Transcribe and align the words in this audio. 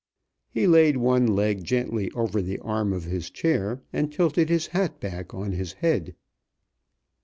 He 0.49 0.65
laid 0.65 0.97
one 0.97 1.27
leg 1.27 1.63
gently 1.63 2.09
over 2.13 2.41
the 2.41 2.57
arm 2.61 2.91
of 2.91 3.03
his 3.03 3.29
chair 3.29 3.83
and 3.93 4.11
tilted 4.11 4.49
his 4.49 4.65
hat 4.73 4.99
back 4.99 5.31
on 5.31 5.51
his 5.51 5.73
head. 5.73 6.15